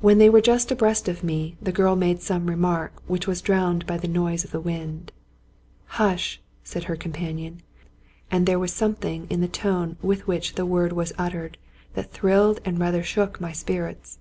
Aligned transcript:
When 0.00 0.18
they 0.18 0.28
were 0.28 0.40
just 0.40 0.72
abreast 0.72 1.06
of 1.08 1.22
me, 1.22 1.56
the 1.62 1.70
girl 1.70 1.94
made 1.94 2.20
some 2.20 2.46
remark 2.48 2.94
which 3.06 3.28
was 3.28 3.40
drowned 3.40 3.86
by 3.86 3.96
the 3.96 4.08
noise 4.08 4.42
of 4.42 4.50
the 4.50 4.58
wind." 4.60 5.12
Hush 6.02 6.40
I" 6.40 6.42
said 6.64 6.84
her 6.90 6.96
companion; 6.96 7.60
and 8.28 8.44
there 8.44 8.58
was 8.58 8.72
something 8.72 9.28
in 9.30 9.42
the 9.42 9.46
tone 9.46 9.98
with 10.02 10.26
which 10.26 10.56
the 10.56 10.66
word 10.66 10.92
was 10.92 11.12
uttered 11.16 11.58
that 11.94 12.10
thrilled 12.10 12.58
and 12.64 12.80
rather 12.80 13.04
shook 13.04 13.40
my 13.40 13.52
spirits. 13.52 14.18